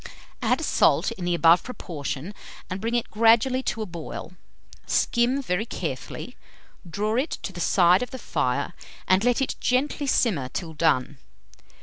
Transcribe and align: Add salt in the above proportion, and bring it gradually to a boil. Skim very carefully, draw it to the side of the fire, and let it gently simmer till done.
Add 0.41 0.61
salt 0.61 1.11
in 1.11 1.25
the 1.25 1.35
above 1.35 1.61
proportion, 1.61 2.33
and 2.71 2.81
bring 2.81 2.95
it 2.95 3.11
gradually 3.11 3.61
to 3.61 3.83
a 3.83 3.85
boil. 3.85 4.33
Skim 4.87 5.43
very 5.43 5.67
carefully, 5.67 6.35
draw 6.89 7.17
it 7.17 7.37
to 7.43 7.53
the 7.53 7.61
side 7.61 8.01
of 8.01 8.09
the 8.09 8.17
fire, 8.17 8.73
and 9.07 9.23
let 9.23 9.43
it 9.43 9.57
gently 9.59 10.07
simmer 10.07 10.49
till 10.49 10.73
done. 10.73 11.19